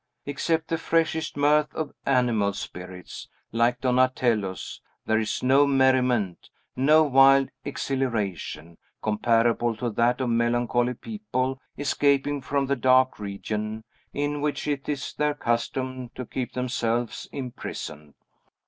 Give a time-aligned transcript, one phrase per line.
[0.25, 7.49] Except the freshest mirth of animal spirits, like Donatello's, there is no merriment, no wild
[7.63, 14.89] exhilaration, comparable to that of melancholy people escaping from the dark region in which it
[14.89, 18.15] is their custom to keep themselves imprisoned.